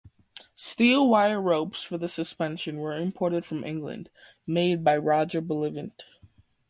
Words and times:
Steel 0.55 1.07
wire 1.07 1.39
ropes 1.39 1.83
for 1.83 1.95
the 1.99 2.07
suspension 2.07 2.77
were 2.77 2.97
imported 2.97 3.45
from 3.45 3.63
England 3.63 4.09
(made 4.47 4.83
by 4.83 4.97
Roger 4.97 5.41
Bullivant). 5.41 6.05